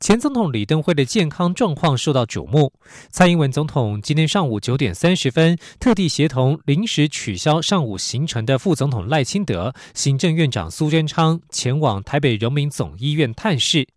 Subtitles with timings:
[0.00, 2.72] 前总统李登辉的健康状况受到瞩目。
[3.10, 13.88] 蔡英文总统今天上午九点三十分，特地协同临时取消上午行程的副总统赖清德、行政院长苏贞昌前往台北荣民总医院探视。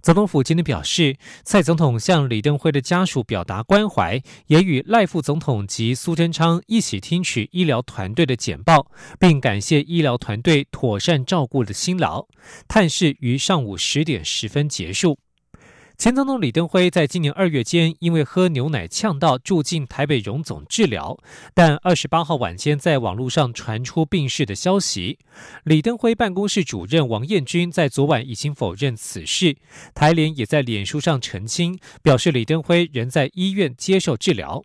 [0.00, 12.26] 总统府今天表示，蔡总统向李登辉的家属表达关怀，也与赖副总统及苏贞昌一起听取医疗团队的简报，并感谢医疗团队妥善照顾的辛劳。
[12.66, 15.18] 探视于上午十点十分结束。
[15.98, 21.18] 前总统李登辉在今年二月间因为喝牛奶呛到住进台北荣总治疗，
[21.54, 25.18] 但二十八号晚间在网络上传出病逝的消息。
[25.64, 29.56] 李登辉办公室主任王彦军在昨晚已经否认此事，
[29.92, 34.62] 台联也在脸书上澄清，表示李登辉仍在医院接受治疗。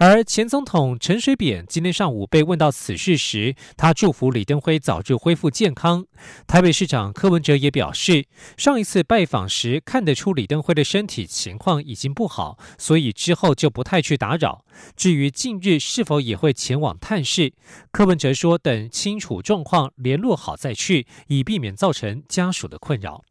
[0.00, 6.06] 而前总统陈水扁今天上午被问到此事时，他祝福李登辉早日恢复健康。
[6.46, 8.24] 台北市长柯文哲也表示，
[8.56, 14.64] 上一次拜访时看得出李登辉的身体情况已经不好，所以之后就不太去打扰。
[14.94, 17.52] 至于近日是否也会前往探视，
[17.90, 23.24] 柯文哲说等清楚状况联络好再去，以避免造成家属的困扰。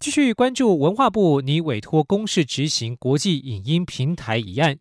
[0.00, 4.78] 继续关注文化部拟委托公示执行国际影音平台一案。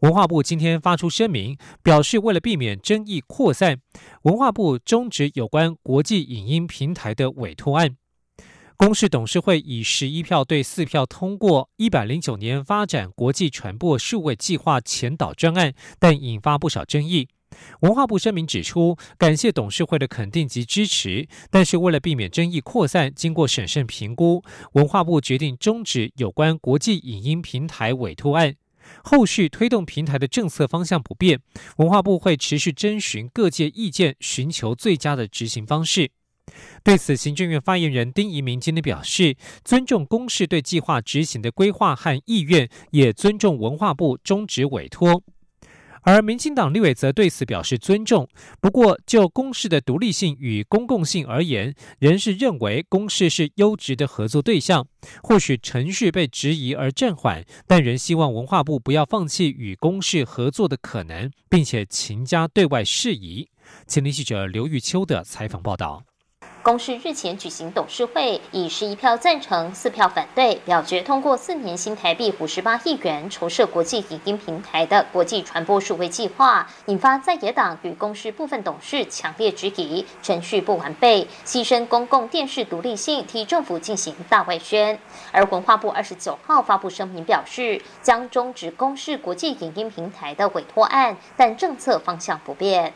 [0.00, 3.80] 文化部今天发出声明，表示为了避免争议扩散，
[4.22, 7.96] 文化部终止有关国际影音平台的委托案。
[8.78, 17.28] 公示董事会以十一票对四票通过一百零九年发展国际传播数位计划前导专案，但引发不少争议。
[17.80, 24.42] 文化部声明指出，感谢董事会的肯定及支持，但是为了避免争议扩散，经过审慎评估，
[24.72, 28.54] 文化部决定终止有关国际影音平台委托案。
[29.02, 31.40] 后续推动平台的政策方向不变，
[31.78, 36.10] 文化部会持续征询各界意见，寻求最佳的执行方式。
[36.82, 45.22] 对此，行政院发言人丁仪明今天表示，尊重公示对计划执行的规划和意愿，也尊重文化部终止委托。
[46.04, 48.28] 而民进党立委则对此表示尊重，
[48.60, 54.86] 不过就公示的独立性与公共性而言，仍是认为公示是优质的合作对象。
[55.22, 63.48] 或许程序被质疑而暂缓，但仍希望文化部不要放弃与公示合作的可能，并且勤加对外事宜。
[63.86, 66.04] 前天记者刘玉秋的采访报道。
[66.64, 84.98] 公司日前举行董事会，以十一票赞成、四票反对，表决通过四年新台币五十八亿元筹设国际影音平台的国际传播数位计划，引发在野党与公司部分董事强烈质疑程序不完备，牺牲公共电视独立性，替政府进行大外宣。
[85.32, 92.94] 而文化部二十九号发布声明表示，将终止公示国际影音平台的委托案，但政策方向不变。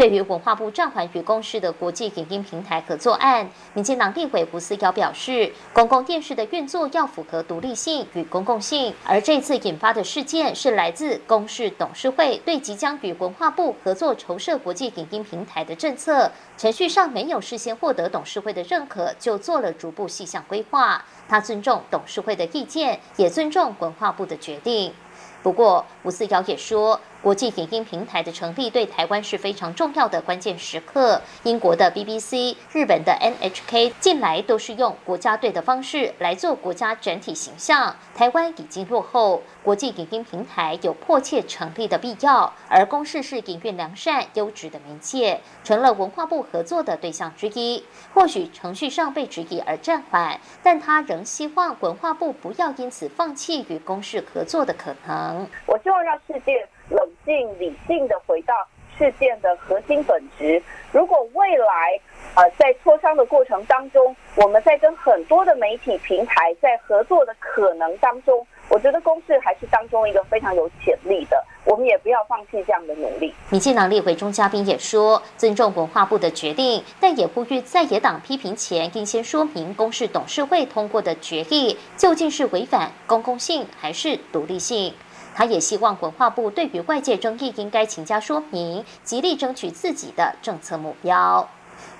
[0.00, 21.04] 对于文化部暂缓与公视的国际影音平台合作案，民进党立委吴思瑶表示，公共电视的运作要符合独立性与公共性，而这次引发的事件是来自公视董事会对即将与文化部合作筹设国际影音平台的政策程序上没有事先获得董事会的认可，就做了逐步细项规划。
[21.28, 24.94] 他尊重董事会的意见，也尊重文化部的决定。
[25.42, 26.98] 不过，吴思瑶也说。
[27.22, 31.20] 国际影音平台的成立对台湾是非常重要的关键时刻。
[31.42, 39.42] 英国的 BBC、日本的 NHK 近来都是用国家队的方式来做国家整体形象，台湾已经落后。
[39.62, 47.84] 国际影音平台有迫切成立的必要，而公视是营运良善、优质的媒介，成了文化部合作的对象之一。
[48.14, 55.46] 或许程序上被质疑而暂缓，但他仍希望文化部不要因此放弃与公视合作的可能。
[55.66, 56.66] 我希望让世界。
[56.90, 58.54] 冷静理性的回到
[58.98, 60.62] 事件的核心本质。
[60.92, 61.98] 如果未来
[62.34, 71.42] 呃在磋商的过程当中，我们在跟很多的媒体平台在合作的可能当中，我觉得公视还是当中一个非常有潜力的。
[71.64, 73.32] 我们也不要放弃这样的努力。
[73.50, 84.94] 民进党立委中嘉宾也说，尊重文化部的决定，但也呼吁在野党批评前，应先说明公视董事会通过的决议究竟是违反公共性还是独立性。
[85.34, 91.48] 他也希望文化部对于外界争议应该请加说明，极力争取自己的政策目标。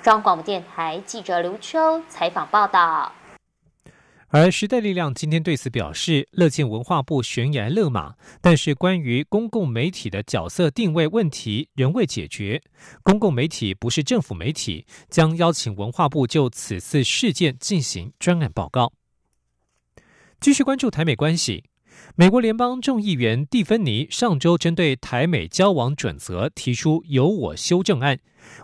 [0.02, 3.12] 中央广播电台记者刘秋采访报道。
[4.32, 12.62] 而时代力量今天对此表示，乐见文化部悬崖勒马，但是关于公共媒体的角色定位问题仍未解决。
[13.02, 18.92] 公共媒体不是政府媒体，将邀请文化部就此次事件进行专案报告。
[20.40, 21.64] 继续关注台美关系。
[22.16, 28.18] 美国联邦众议员蒂芬尼上周针对台美交往准则提出由我修正案。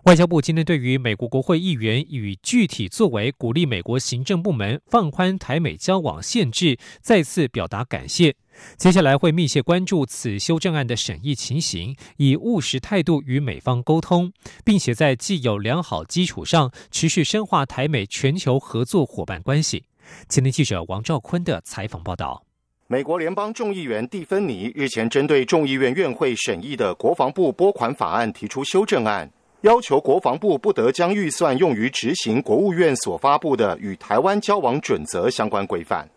[0.05, 8.35] 外交部今天对于美国国会议员与具体作为鼓励美国行政部门放宽台美交往限制，再次表达感谢。
[8.77, 14.33] 接下来会密切关注此修正案的审议情形，以务实态度与美方沟通，
[14.65, 19.85] 并且在既有良好基础上持续深化台美全球合作伙伴关系。
[20.29, 22.43] 前天记者王兆坤的采访报道。
[22.89, 29.29] 美国联邦众议员蒂芬尼日前针对众议院院会审议的国防部拨款法案提出修正案，
[29.63, 36.09] 要求国防部不得将预算用于执行国务院所发布的与台湾交往准则相关规范。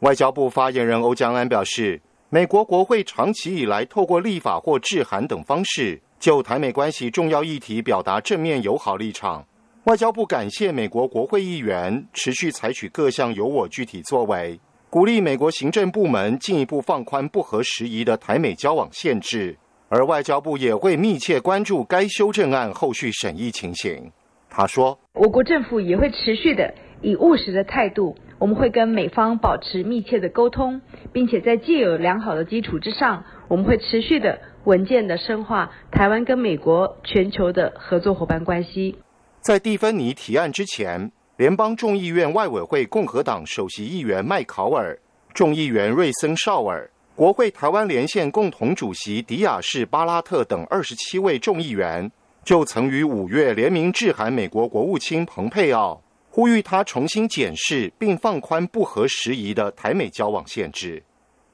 [0.00, 2.00] 外交部发言人欧江安表示，
[2.30, 9.46] 美国国会长期以来透过立法或致函等方式，就台美关系重要议题表达正面友好立场。
[9.84, 14.58] 外交部感谢美国国会议员持续采取各项有我具体作为。
[14.90, 19.54] 鼓励美国行政部门进一步放宽不合时宜的台美交往限制，
[19.90, 24.10] 而外交部也会密切关注该修正案后续审议情形。
[24.48, 30.80] 他说：“我国政府也会持续的以务实的态度，我们会跟美方保持密切的沟通，
[31.12, 38.96] 并且在既有良好的基础之上，我们会持续的稳健的深化台湾跟美国全球的合作伙伴关系。”
[39.42, 41.12] 在蒂芬尼提案之前。
[41.38, 44.98] 联邦众议院外委会共和党首席议员麦考尔、
[45.32, 52.10] 众议员瑞森绍尔、国会台湾连线共同主席迪亚士巴拉特等二十七位众议员，
[52.42, 61.00] 就曾于五月联名致函美国国务卿蓬佩奥，呼吁他重新检视并放宽不合时宜的台美交往限制。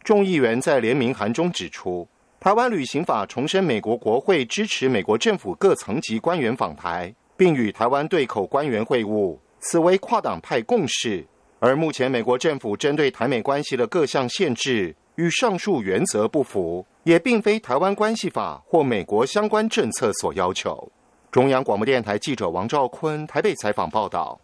[0.03, 2.09] 众议员在联名函中指出，
[2.41, 9.37] 台湾旅行法重申美国国会支持美国政府各层级官员访台，并与台湾对口官员会晤。
[9.67, 11.27] 此为跨党派共识，
[11.59, 20.93] 而目前美国政府针对台美关系的各项限制与上述原则不符，也并非台湾关系法或美国相关政策所要求。
[21.31, 24.39] 中央广播电台记者王兆坤台北采访报道。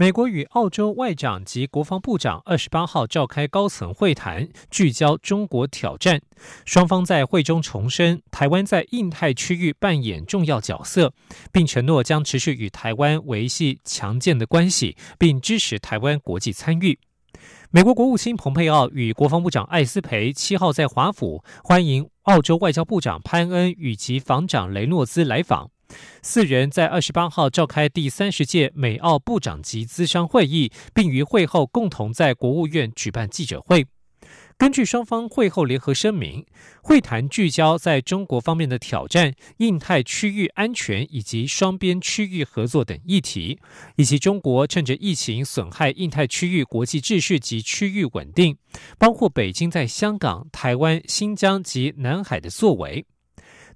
[0.00, 6.22] 美国与澳洲外长及国防部长二十八号召开高层会谈，聚焦中国挑战。
[6.64, 11.12] 双方在会中重申台湾在印太区域扮演重要角色，
[11.50, 17.00] 并承诺将持续与台湾维系强健的关系，并支持台湾国际参与。
[17.70, 25.72] 美国国务卿蓬佩奥与国防部长艾斯培七号在华府欢迎澳洲外交部长潘恩与其防长雷诺兹来访。
[26.22, 33.86] 四人在二十八号召开第三十届美澳部长级资商会议，并于会后共同在国务院举办记者会。
[34.58, 36.44] 根据双方会后联合声明，
[36.82, 43.60] 会谈聚焦在中国方面的挑战、印太区域安全以及双边区域合作等议题，
[43.94, 48.58] 以及中国趁着疫情损害印太区域国际秩序及区域稳定，
[48.98, 53.06] 包括北京在香港、台湾、新疆及南海的作为。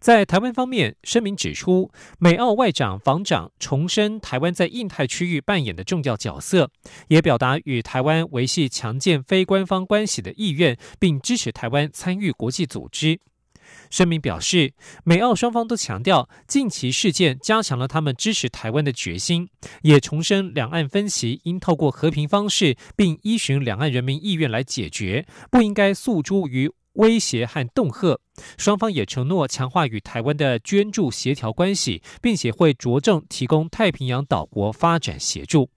[0.03, 1.89] 在台湾方面，声明指出，
[2.19, 6.69] 美澳外长、防长重申台湾在印太区域扮演的重要角色，
[7.07, 13.21] 也表达与台湾维系强健非官方关系的意愿，并支持台湾参与国际组织。
[13.91, 14.75] 声明表示，
[15.05, 19.51] 美澳双方都强调近期事件加强了他们支持台湾的决心，
[19.83, 26.73] 也重申两岸分歧应透过和平方式，并依循两岸人民意愿来解决，不应该诉诸于。
[26.95, 28.19] 威胁和恫吓，
[28.59, 35.71] 双方也承诺强化与台湾的捐助协调关系，并且会着重提供太平洋岛国发展协助。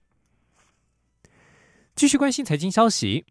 [1.94, 3.24] 继续关心财经消息，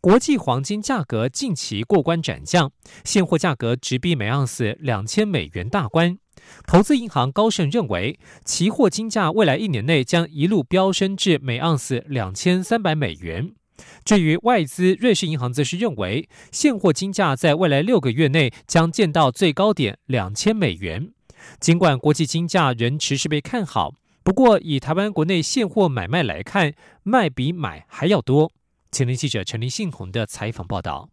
[0.00, 2.72] 国际黄金价格近期过关斩将，
[3.04, 6.18] 现货价格直逼每盎司两千美元大关。
[6.66, 13.54] 投资银行高盛认为，期货金价未来一年内将一路飙升至每盎司两千三百美元。
[14.04, 21.12] 至于外资，瑞士银行则是认为，现货金价在未来六个月内将见到最高点两千美元。
[21.58, 28.52] 尽管国际金价仍持续被看好，不过以台湾国内现货买卖来看，卖比买还要多。
[28.92, 31.08] 前天记者陈林信宏的采访报道。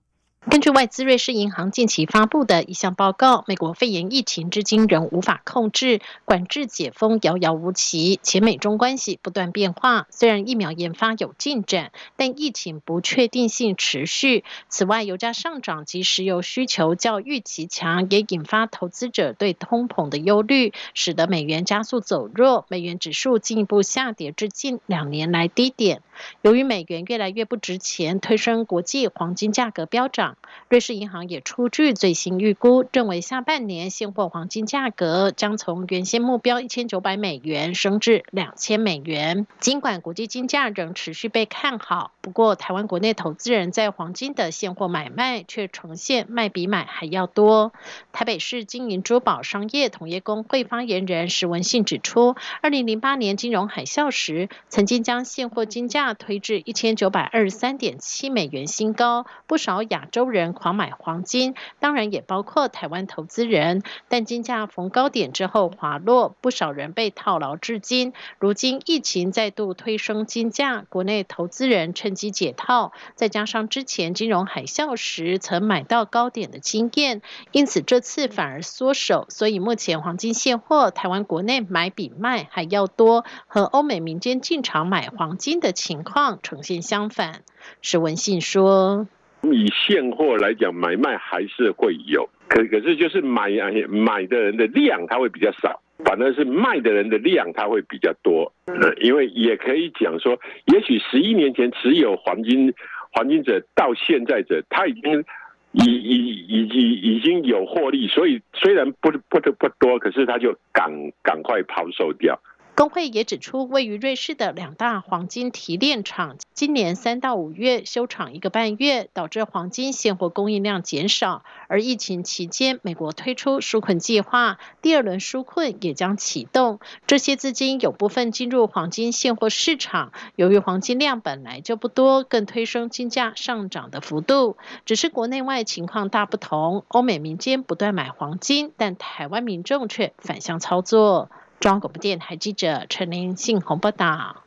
[0.49, 10.07] 根据外资瑞士银行近期发布的一项报告，美国肺炎疫情至今仍无法控制，管制解封遥遥无期，且美中关系不断变化。
[10.09, 14.45] 虽然疫苗研发有进展，但疫情不确定性持续。
[14.69, 26.01] 此外，油价上涨及石油需求较预期强，也引发投资者对通膨的忧虑，使得美元加速走弱，美元指数进一步下跌至近两年来低点。
[26.41, 30.36] 由于美元越来越不值钱，推升国际黄金价格飙涨。
[30.69, 39.47] 瑞士银行也出具最新预估，认为下半年现货黄金价格将从原先目标一千九百美元升至两千美元。
[39.61, 47.71] 尽管国际金价仍持续被看好，不过台湾国内投资人在黄金的现货买卖却呈现卖比买还要多。
[48.11, 63.83] 台北市金银珠宝商业同业工会发言人石文信指出，二零零八年金融海啸时，曾经将现货金价推至一千九百二十三点七美元新高，不少亚洲人狂买黄金，当然也包括台湾投资人。
[64.07, 68.13] 但金价逢高点之后滑落，不少人被套牢至今。
[68.39, 77.21] 如今疫情再度推升金价，国内投资人趁机解套，再加上之前金融海啸时曾买到高点的经验，
[77.51, 79.25] 因此这次反而缩手。
[79.29, 87.41] 所以目前黄金现货，台湾国内买比卖还要多，和欧美民间进场买黄金的情况呈现相反。
[87.81, 89.07] 史文信说
[89.43, 93.49] ：“以现货来讲，买卖还是会有，可可是就是买
[93.87, 98.51] 买的人的量它会比较少，反而是卖的人的量它会比较多。
[98.99, 102.73] 因为也可以讲说，也许十一年前持有黄金
[103.11, 105.23] 黄金者到现在者，他已经
[105.71, 110.91] 已已已已已经有获利，所以虽然不不不多，可是他就赶
[111.21, 112.39] 赶快抛售掉。”
[112.77, 121.43] 工会也指出，位于瑞士的两大黄金提炼厂，今年三到五月休厂一个半月，导致黄金现货供应量减少。
[121.69, 130.11] 而疫情期间，美国推出纾困计划，第二轮纾困也将启动，这些资金有部分进入黄金现货市场。
[130.35, 134.55] 由于黄金量本来就不多，更推升金价上涨的幅度。
[134.85, 141.31] 只是国内外情况大不同，欧美民间不断买黄金，但台湾民众却反向操作。
[141.59, 144.43] 中央广播电台记者陈林信宏报道。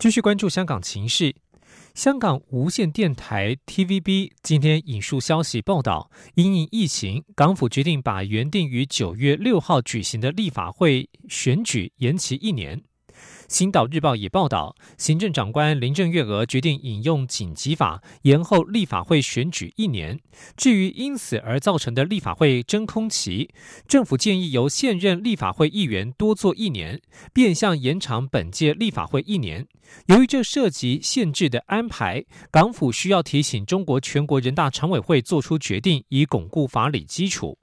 [0.00, 1.36] 继续关注香港情势，
[1.94, 12.78] 香港无线电台 TVB 今天引述消息报道，因应疫情，港府决定把原定于九月六号举行的立法会选举延期一年。
[13.48, 20.20] 《星岛日报》也报道，行政长官林郑月娥决定引用紧急法，延后立法会选举一年。
[20.54, 23.48] 至于因此而造成的立法会真空期，
[23.88, 27.00] 政府建议由现任立法会议员多做一年，
[27.32, 29.66] 变相延长本届立法会一年。
[30.08, 37.58] 由于这涉及限制的安排，港府需要提醒中国全国人大常委会做出决定，以巩固法理基础。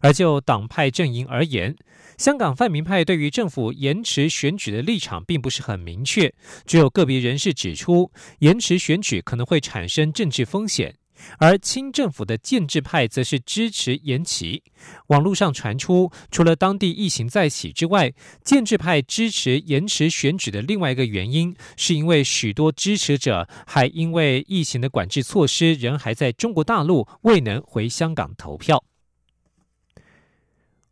[0.00, 1.74] 而就党派阵营而言，
[2.18, 6.32] 香港泛民派对于政府延迟选举的立场并不是很明确，
[6.66, 8.10] 只有个别人士指出，
[8.40, 10.94] 延迟选举可能会产生政治风险。
[11.38, 14.62] 而亲政府的建制派则是支持延期。
[15.08, 18.10] 网络上传出，除了当地疫情再起之外，
[18.42, 28.82] 建制派支持延迟选举的另外一个原因，是因为许多支持者还因为疫情的管制措施仍还在中国大陆，未能回香港投票。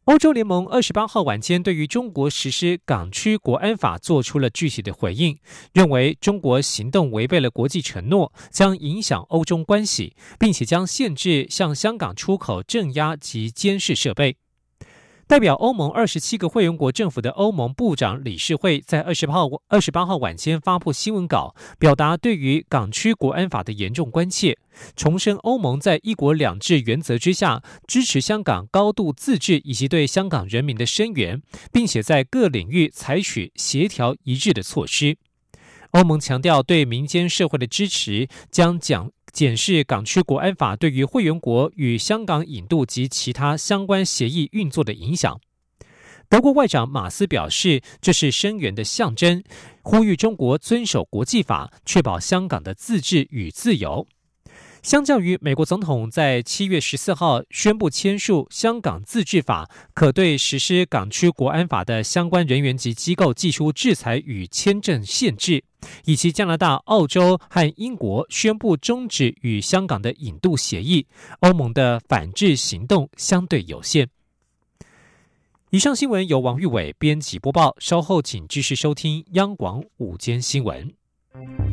[0.09, 5.37] 欧洲联盟二十八号晚间对于中国实施港区国安法做出了具体的回应，
[5.75, 14.38] 认为中国行动违背了国际承诺，将影响欧中关系，并且将限制向香港出口镇压及监视设备。
[15.29, 24.57] 代表欧盟二十七个会员国政府的欧盟部长理事会，在二十号二十八号晚间发布新闻稿，表达对于港区国安法的严重关切，
[24.97, 35.19] 重申欧盟在一国两制原则之下支持香港高度自治以及对香港人民的声援，并且在各领域采取协调一致的措施。
[35.91, 39.11] 欧盟强调对民间社会的支持，将讲。
[39.33, 45.41] 检视港区国安法对于会员国与香港引渡及其他相关协议运作的影响。
[46.29, 49.43] 德国外长马斯表示，这是声援的象征，
[49.83, 54.07] 呼吁中国遵守国际法，确保香港的自治与自由。
[54.83, 65.63] 相较于美国总统在七月十四号宣布签署《香港自治法》，可对实施港区国安法的相关人员及机构寄出制裁与签证限制，
[66.05, 71.07] 以及加拿大、澳洲和英国宣布终止与香港的引渡协议，
[71.41, 74.09] 欧盟的反制行动相对有限。
[75.71, 80.91] 以上新闻由王玉伟编辑播报，稍后请继续收听央广午间新闻。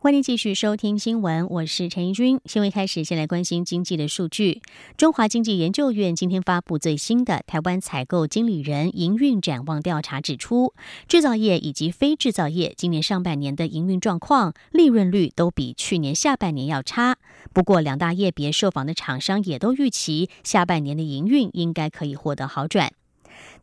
[0.00, 2.38] 欢迎继续收听新闻，我是陈怡君。
[2.44, 4.62] 新闻开始，先来关心经济的数据。
[4.96, 10.72] 中华经济研究院今天发布最新的台湾采购经理人营运展望调查，指出，
[11.08, 17.16] 制造业以及非制造业今年上半年的营运状况、利润率都比去年下半年要差。
[17.52, 22.92] 不过，两大业别受访的厂商也都预期，下半年的营运应该可以获得好转。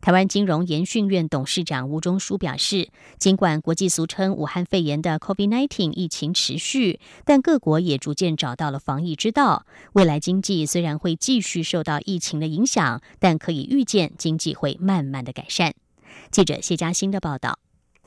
[0.00, 9.66] 台湾金融研训院董事长吴忠书表示，尽管国际俗称武汉肺炎的 COVID-19 疫情持续，但各国也逐渐找到了防疫之道。
[9.94, 15.74] 未来经济虽然会继续受到疫情的影响，但可以预见经济会慢慢的改善。
[16.30, 17.58] 记者谢嘉欣的报道。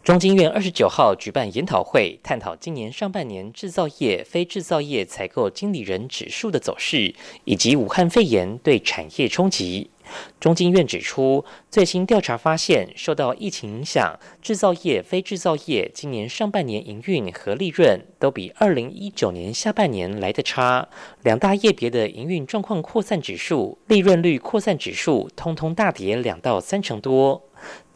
[0.02, 9.90] 中经院二十九号举办研讨会，探讨今年上半年制造业、非制造业采购经理人指数的走势，以及武汉肺炎对产业冲击。
[10.40, 20.88] 中经院指出，最新调查发现，受到疫情影响，制造业、非制造业今年上半年营运和利润都比二零一九年下半年来得差。
[21.24, 27.44] 两大业别的营运状况扩散指数、利润率扩散指数，通通大跌两到三成多。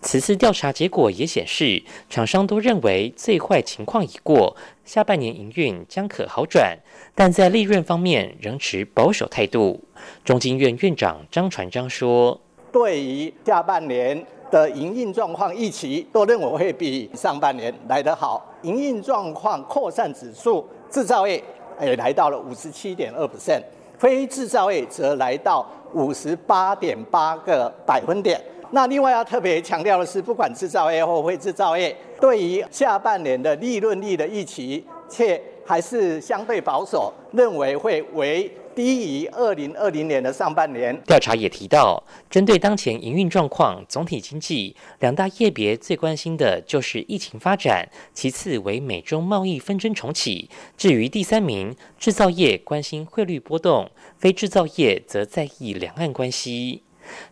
[0.02, 6.78] 此次调查结果也显示，厂商都认为最坏情况已过，下半年营运将可好转，
[7.16, 9.82] 但在利润方面仍持保守态度。
[10.26, 12.40] 中经院院长张传章说
[12.72, 18.46] ：“对于下半年的营运状况预期，都认为会比上半年来得好。
[18.64, 21.42] 营运状况扩散指数，制造业
[21.82, 23.62] 也来到了五十七点二 percent，
[23.98, 28.40] 非制造业则来到五十八点八个百分点。”
[28.74, 41.00] 那另外要特别强调的是，不管制造业或非制造业，对于下半年的利润率的预期，却还是相对保守，认为会为低于二零二零年的上半年。
[41.04, 56.82] 调查也提到，针对当前营运状况、总体经济两大业别，最关心的就是疫情发展，其次为美中贸易纷争重启，至于第三名，制造业关心汇率波动，非制造业则在意两岸关系。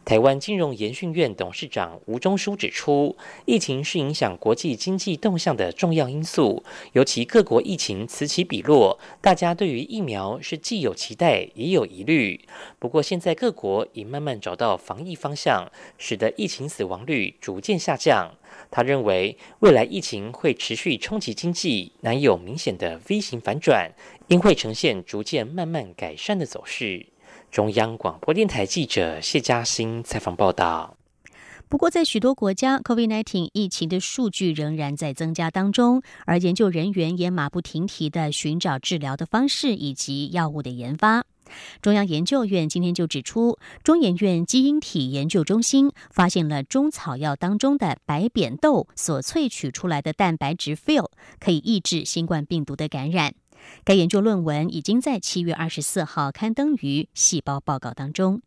[0.06, 12.40] 台湾金融研训院董事长吴忠书指出，疫情是影响国际经济动向的重要因素，尤其各国疫情此起彼落，大家对于疫苗是既有期待也有疑虑。
[12.80, 18.36] 不过，现在各国已慢慢找到防疫方向，使得疫情死亡率逐渐下降。
[18.70, 23.92] 他认为，未来疫情会持续冲击经济，难有明显的 V 型反转，
[24.28, 27.11] 应会呈现逐渐慢慢改善的走势。
[27.52, 30.96] 中央广播电台记者谢嘉欣采访报道。
[31.68, 41.26] 不过，在许多国家，COVID-19 疫情的数据仍然在增加当中，而研究人员也马不停蹄的寻找治疗的方式以及药物的研发。
[41.82, 53.34] 中央研究院今天就指出，中研院基因体研究中心发现了中草药当中的白扁豆所萃取出来的蛋白质 f i l l 可以抑制新冠病毒的感染。
[53.84, 58.42] 该研究论文已经在七月二十四号刊登于《细胞报告》当中。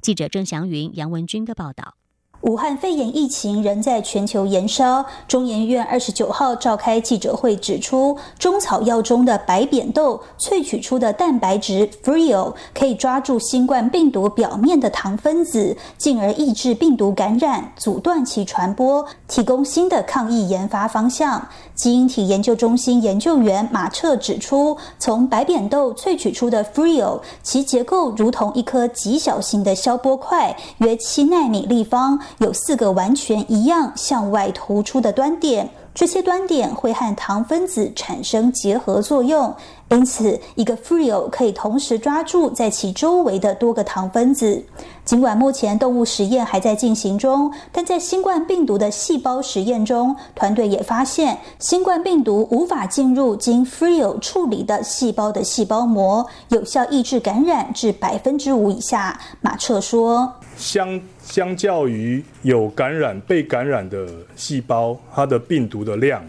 [0.00, 1.97] 记者郑祥云、杨文军的报道。
[2.42, 5.04] 武汉肺炎疫情仍在全球延烧。
[5.26, 21.44] 中研院二十九号召开记者会，指出中草药中的白扁豆萃取出的蛋白质 Frio 可以抓住新冠病毒表面的糖分子，进而抑制病毒感染，阻断其传播，提供新的抗疫研发方向。
[21.74, 32.20] 基因体研究中心研究员马彻指出，从白扁豆萃取出的 Frio，其结构如同一颗极小型的消波块，约七纳米立方。
[32.38, 39.54] 有四个完全一样向外突出的端点，这些端点会和糖分子产生结合作用，
[39.88, 44.62] 因此一个 f r e o 可以同时抓住在其周围的多个糖分子。
[45.04, 59.18] 尽管目前动物实验还在进行中，但在新冠病毒的细胞实验中，团队也发现新冠病毒无法进入经 Frio 处理的细胞的细胞膜，有效抑制感染至百分之五以下。
[59.40, 66.24] 马彻说：“相相较于有感染被感染的细胞，它的病毒的量，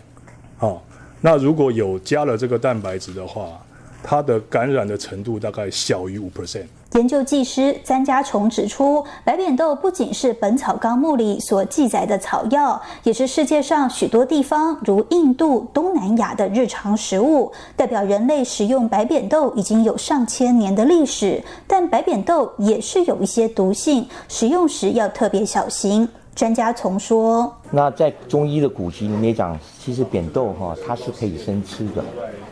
[0.59, 0.81] 哦，
[1.21, 3.59] 那如果有加了这个蛋白质的话。”
[4.01, 6.65] 它的感染的程度大概小于五 percent。
[6.93, 17.51] 研究技师詹家崇指出，白扁豆不仅是《本草纲目》里所记载的草药，也是世界上许多地方，如印度、东南亚的日常食物。
[17.75, 26.09] 代表人类食用白扁豆已经有上千年的历史，但白扁豆也是有一些毒性，食用时要特别小心。
[26.35, 32.03] 专家从说，那在中医的古籍里面讲，其实扁豆哈，它是可以生吃的，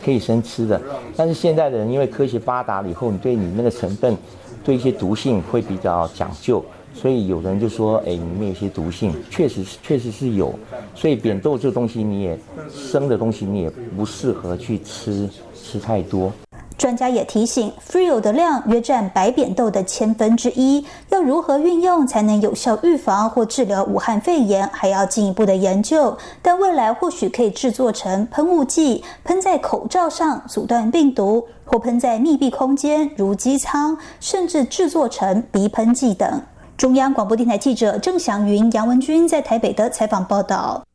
[0.07, 0.81] 可以生吃的。
[1.17, 4.15] 但是现在的人因为科学发达了以后，你对你那个成分，
[4.63, 10.57] 对一些毒性会比较讲究，所以有人就说，哎，里面有些毒性，确实是确实是有。
[10.95, 12.39] 所以扁豆这东西，你也
[12.73, 16.31] 生的东西，你也不适合去吃吃太多。
[16.77, 26.15] 专家也提醒，Frio 的量约占白扁豆的千分之一，要如何运用才能有效预防或治疗武汉肺炎，还要进一步的研究。
[26.41, 36.41] 但未来或许可以制作成喷雾剂，喷在口罩上阻断病毒，或喷在密闭空间如机舱，甚至制作成鼻喷剂等。
[36.77, 40.86] 中央广播电台记者郑祥云、杨文君在台北的采访报道。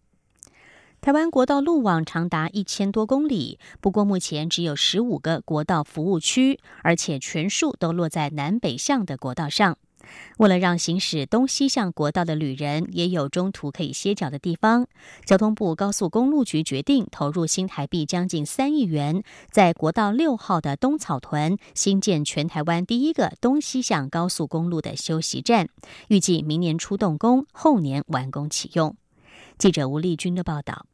[1.02, 9.76] 台湾国道路网长达一千多公里，不过目前只有十五个国道服务区，而且全数都落在南北向的国道上。
[10.38, 14.86] 为了让行驶东西向国道的旅人也有中途可以歇脚的地方，
[15.24, 25.68] 交通部高速公路局决定投入新台币将近三亿元，在国道六号的东草屯新建全台湾第一个东西向高速公路的休息站，
[26.06, 28.94] 预计明年初动工，后年完工启用。
[29.58, 30.86] 记者吴丽君的报道。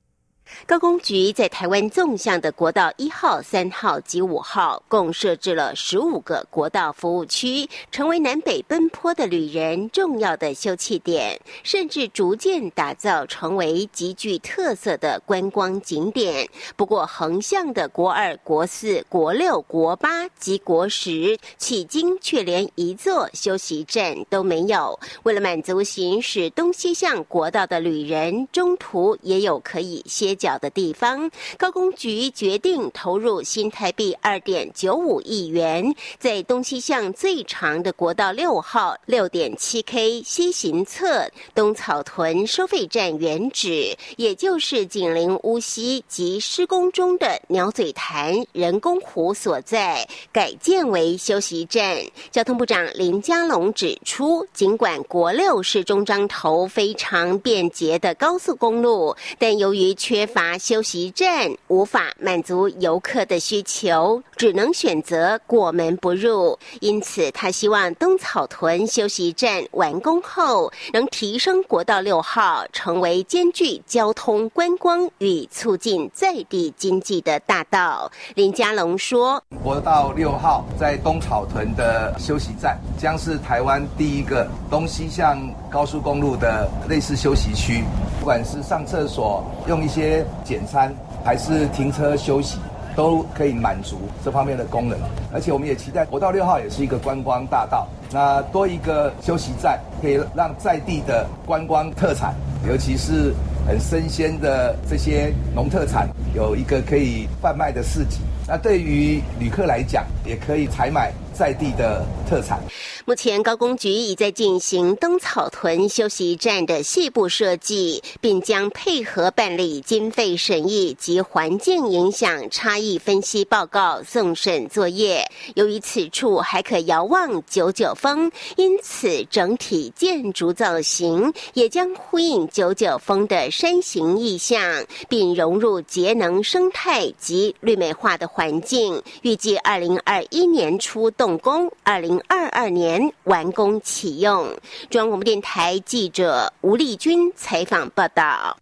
[0.66, 16.48] 高工局在台湾纵向的国道一号、三号及五号，共设置了十五个国道服务区，成为南北奔波的旅人重要的休憩点，甚至逐渐打造成为极具特色的观光景点。
[16.76, 24.98] 不过，横向的国二、国四、国六、国八及国十，迄今却连一座休息站都没有。
[25.24, 30.37] 为了满足行驶东西向国道的旅人，中途也有可以歇。
[30.38, 51.98] 角的地方，高工局决定投入新台币二点九五亿元，在东西向最长的国道六号六点七 K 西行侧东草屯收费站原址，也就是紧邻乌溪及施工中的鸟嘴潭人工湖所在，改建为休息站。
[52.30, 66.56] 交通部长林佳龙指出，尽管国六是中彰头非常便捷的高速公路，但由于缺乏休息站无法满足游客的需求，只能选择过门不入。
[66.80, 78.10] 因此，他希望东草屯休息站完工后，能提升国道六号成为兼具交通、观光与促进在地经济的大道。
[78.34, 85.38] 林佳龙说：“国道六号在东草屯的休息站，将是台湾第一个东西向
[85.70, 87.84] 高速公路的类似休息区，
[88.18, 90.90] 不管是上厕所，用一些。”简餐
[91.22, 92.58] 还是停车休息，
[92.96, 94.98] 都可以满足这方面的功能。
[95.30, 102.34] 而且我们也期待国道六号也是一个观光大道，那多一个休息站，可以让在地的观光特产，
[102.66, 103.34] 尤其是
[103.66, 108.20] 很生鲜的这些农特产，有一个可以贩卖的市集。
[108.46, 111.12] 那对于旅客来讲，也可以采买。
[111.38, 112.60] 在地的特产。
[113.04, 125.24] 目前高工局已在进行东草屯休息站的细部设计，并将配合办理经费审议及环境影响差异分析报告送审作业。
[125.54, 134.60] 由于此处还可遥望九九峰，因此整体建筑造型也将呼应九九峰的山形意象，
[135.08, 139.00] 并融入节能生态及绿美化的环境。
[139.22, 141.27] 预计二零二一年初动。
[141.28, 144.46] 动工，二零二二年完工启用。
[144.88, 148.56] 中央广播电台记者吴丽君采访报道。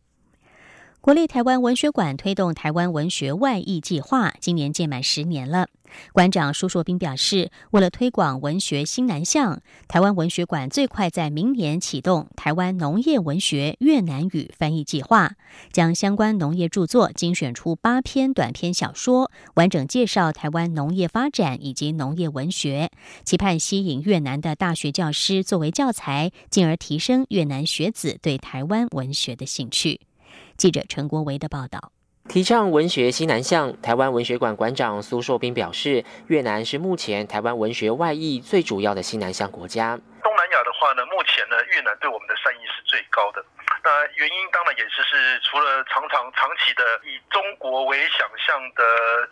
[1.01, 5.69] 国立台湾文学馆推动台湾文学外译计划，今年届满十年了。
[6.13, 15.33] 馆长舒硕斌表示，为了推广文学新南向，台湾文学馆最快在明年启动台湾农业文学越南语翻译计划，
[15.73, 22.91] 将相关农业著作精选出八篇短篇小说，完整介绍台湾农业发展以及农业文学，
[23.25, 30.01] 期盼吸引越南的大学教师作为教材，进而提升越南学子对台湾文学的兴趣。
[30.57, 31.96] 记者陈国维的报道。
[32.29, 39.97] 提倡文学西南向，台湾文学馆馆长苏硕斌表示，越南是目前台湾文学外溢最主要的西南向国家。
[40.23, 43.43] 东南亚的话呢，目前呢，越南对我们的善意是最高的。
[43.87, 48.83] 那原因当然也是是除了常常长期的以中国为想象的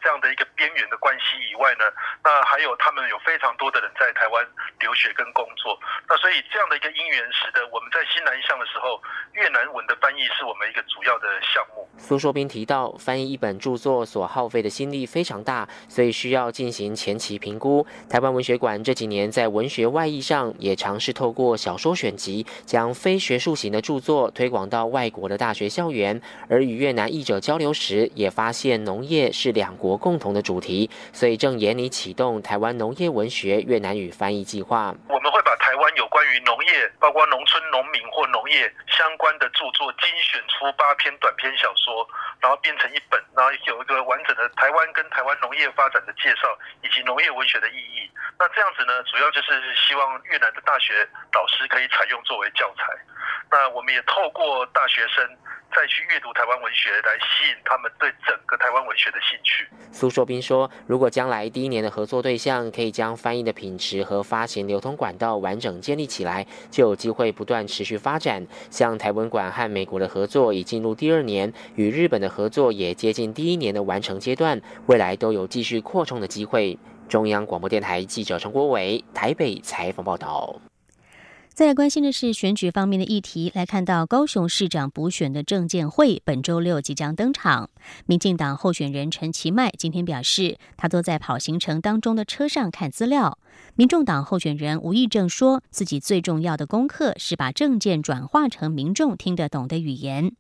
[0.01, 1.83] 这样的一个边缘的关系以外呢，
[2.23, 4.47] 那还有他们有非常多的人在台湾
[4.79, 5.77] 留学跟工作。
[6.09, 11.89] 那所以这样的一个因缘使得我们在新南向的时候，越南文的翻译是我们一个主要的项目。
[11.99, 17.85] 苏硕斌提到，翻译一本著作所耗费的心力非常大，所以需要进行前期评估。
[18.09, 24.44] 台湾文学馆这几年在文学外译上也尝试透过小说选集，将非学术型的著作推。
[24.45, 34.93] 推广到外国的大学校园，而与越南译者交流时，也发现农业是两国共同的主题，所以正严拟启动台湾农业文学越南语翻译计划。
[35.09, 42.07] 我们会把台湾有关于农业，包括农村农民或农业相关的著作精选出八篇短篇小说，
[42.39, 46.53] 然后编成一本，然后有一个完整的台湾跟台湾农业发展的介绍，
[46.85, 48.05] 以及农业文学的意义。
[48.39, 52.93] 那这样子呢，主要就是希望越南的大学老师可以采用作为教材。
[53.51, 55.25] 那我们也透过大学生
[55.75, 59.69] 再去阅读台湾文学，来吸引他们对整个台湾文学的兴趣。
[59.93, 68.45] 苏硕斌说：“如果将来第一年的合作对象可以将翻译的品质和发行流通管道完整建立起来，就有机会不断持续发展。
[68.71, 80.59] 像台文馆和美国的合作已进入第二年，与日本的合作也接近第一年的完成阶段，未来都有继续扩充的机会。”中央广播电台记者陈国伟台北采访报道。
[81.55, 87.71] 再来关心的是选举方面的议题，来看到高雄市长补选的证监会本周六即将登场。
[88.07, 93.39] 民进党候选人陈其迈今天表示，他都在跑行程当中的车上看资料。
[93.77, 100.33] 民众党候选人吴益政说自己最重要的功课是把证件转化成民众听得懂的语言。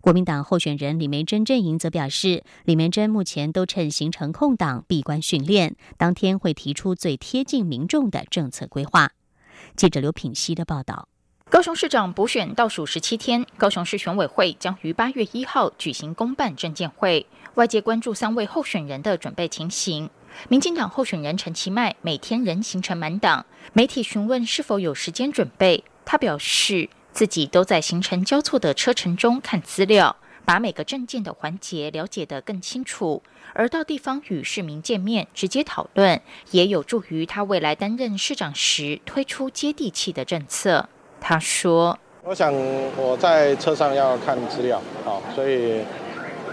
[0.00, 9.10] 国民党候选人李梅珍阵营则表示，李梅珍目前都趁行程空档闭关训练，当天会提出最贴近民众的政策规划。
[9.76, 11.08] 记者刘品熙的报道：
[11.50, 20.08] 高雄市长补选倒数十七天，高雄市选委会将于八月一号举行公办证监会，外界关注三位候选人的准备情形。
[20.48, 23.44] 民进党候选人陈其迈每天仍行程满档，
[23.74, 30.16] 媒体询问是否有时间准备，他表示自己都在行程交错的车程中看资料。
[30.44, 33.22] 把每个证件的环节了解得更清楚，
[33.54, 40.88] 而到地方与市民见面直接讨论，也有助于他未来担任市长时推出接地气的政策。
[41.20, 42.52] 他说：“我想
[42.96, 45.80] 我在车上要看资料，好，所以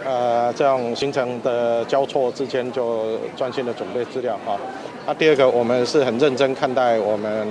[0.05, 4.55] 呃，这样行程的交错之间就专心的准备资料啊。
[5.07, 7.47] 那第二个，我们是很认真看待我们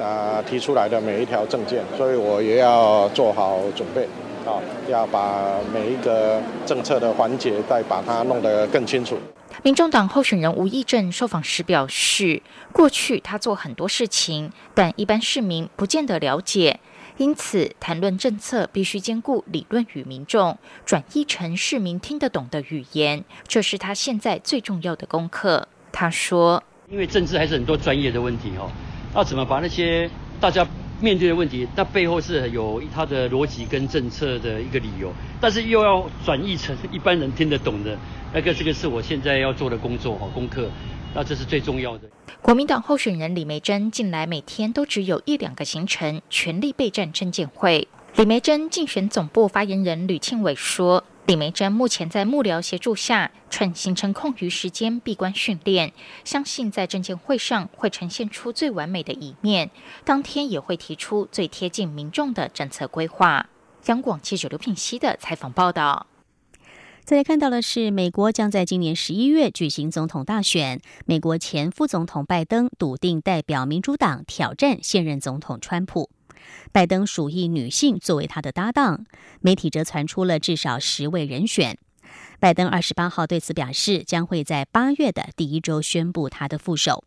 [0.00, 4.06] 啊提出来的每一条证件，所以我也要做好准备。”
[4.48, 9.18] 啊，要把每一个政策的环节再把它弄得更清楚。
[9.62, 16.80] 民众党候选人吴益政受访时表示，过去他做很多事情，但一般市民不见得了解，
[17.16, 20.56] 因此谈论政策必须兼顾理论与民众，
[20.86, 25.68] 转译成市民听得懂的语言，这是他现在最重要的功课。
[25.92, 28.70] 他说：“因为政治还是很多专业的问题哦，
[29.14, 30.08] 要怎么把那些
[30.40, 30.66] 大家。”
[31.00, 37.96] 面对的问题，那背后是有他的逻辑跟政策的一个理由，但是又要转译成一般人听得懂的，
[38.34, 40.68] 那个这个是我现在要做的工作和功课，
[41.14, 42.08] 那这是最重要的。
[42.42, 47.86] 国民党候选人李梅珍近来每天都只有一两个行程，全力备战证监会。
[48.18, 51.04] 李梅珍竞选总部发言人吕庆伟说。
[51.26, 55.92] 李梅珍目前在幕僚协助下，趁行程空余时间闭关训练，
[56.24, 59.70] 相信在证监会上会呈现出最完美的一面。
[60.04, 63.48] 当天也会提出最贴近民众的政策规划。
[63.86, 66.08] 央广记者刘品熙的采访报道。
[67.04, 76.10] 再来看到的是，美国将在今年十一月举行总统大选，美国前副总统拜登笃定代表民主党挑战现任总统川普。
[76.72, 79.06] 拜登属意女性作为他的搭档，
[79.40, 81.78] 媒体则传出了至少十位人选。
[82.40, 87.04] 拜登二十八号对此表示，将会在八月的第一周宣布他的副手。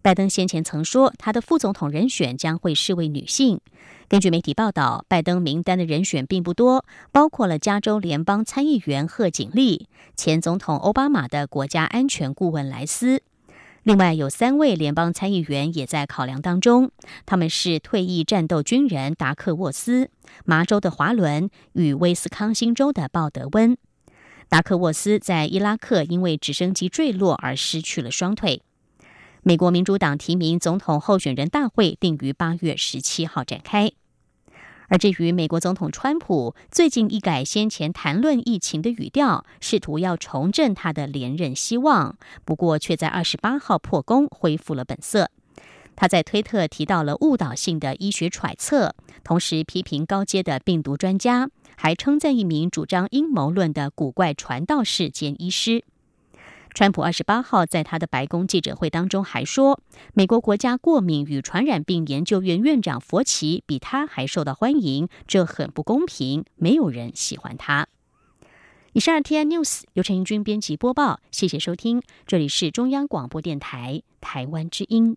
[0.00, 3.60] 拜登先前曾说，他的副总统人选将会是位女性。
[4.06, 13.22] 根据媒体报道，拜登名单的人选并不多，包括了加州联邦参议员贺锦丽、前总统奥巴马的国家安全顾问莱斯。
[13.84, 16.90] 另外有三位联邦参议员也在考量当中，
[17.26, 20.10] 他们是退役战斗军人达克沃斯、
[20.46, 23.76] 麻州的华伦与威斯康星州的鲍德温。
[24.48, 28.62] 达克沃斯在伊拉克因为直升机坠落而失去了双腿。
[29.42, 33.92] 美国民主党提名总统候选人大会定于八月十七号展开。
[34.88, 45.30] 而至于美国总统川普，最近一改先前谈论疫情的语调，试图要重振他的连任希望，不过却在二十八号破功，恢复了本色。
[45.96, 55.84] 他在推特提到了误导性的医学揣测，同时批评高阶的病毒专家，还称赞一名主张阴谋论的古怪传道士兼医师。
[56.74, 59.80] 川普二十八号在他的白宫记者会当中还说，
[60.12, 67.86] 美国国家过敏与传染病研究院院长佛奇比他还受到欢迎，这很不公平，没有人喜欢他。
[68.92, 75.16] 以上 T N News 由陈英军编辑播报，谢谢收听，这里是中央广播电台台湾之音。